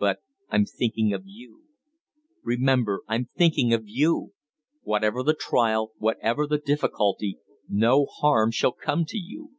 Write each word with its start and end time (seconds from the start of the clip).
But 0.00 0.18
I'm 0.48 0.64
thinking 0.64 1.12
of 1.12 1.22
you. 1.28 1.62
Remember, 2.42 3.02
I'm 3.06 3.28
thinking 3.36 3.72
of 3.72 3.86
you! 3.86 4.32
Whatever 4.82 5.22
the 5.22 5.32
trial, 5.32 5.92
whatever 5.98 6.44
the 6.48 6.58
difficulty, 6.58 7.38
no 7.68 8.04
harm 8.04 8.50
shall 8.50 8.72
come 8.72 9.04
to 9.04 9.16
you. 9.16 9.52